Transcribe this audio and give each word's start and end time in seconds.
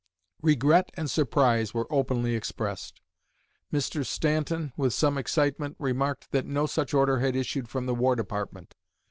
Regret 0.41 0.89
and 0.95 1.11
surprise 1.11 1.75
were 1.75 1.85
openly 1.93 2.33
expressed. 2.33 3.01
Mr. 3.71 4.03
Stanton, 4.03 4.73
with 4.75 4.95
some 4.95 5.15
excitement, 5.15 5.75
remarked 5.77 6.31
that 6.31 6.47
no 6.47 6.65
such 6.65 6.91
order 6.95 7.19
had 7.19 7.35
issued 7.35 7.69
from 7.69 7.85
the 7.85 7.93
War 7.93 8.15
Department. 8.15 8.73